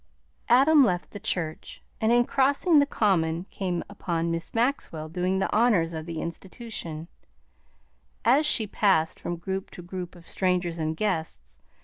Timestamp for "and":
2.01-2.11, 10.79-10.97